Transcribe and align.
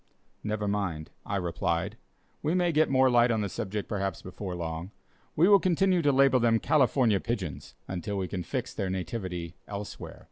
"Never 0.43 0.67
mind," 0.67 1.11
I 1.27 1.35
replied, 1.35 1.95
"we 2.41 2.55
may 2.55 2.71
get 2.71 2.89
more 2.89 3.07
light 3.07 3.29
on 3.29 3.41
the 3.41 3.49
subject, 3.49 3.87
perhaps, 3.87 4.23
before 4.23 4.55
long. 4.55 4.89
We 5.35 5.47
will 5.47 5.59
continue 5.59 6.01
to 6.01 6.11
label 6.11 6.39
them 6.39 6.57
'California 6.59 7.19
Pigeons' 7.19 7.75
until 7.87 8.17
we 8.17 8.27
can 8.27 8.41
fix 8.41 8.73
their 8.73 8.89
nativity 8.89 9.57
elsewhere." 9.67 10.19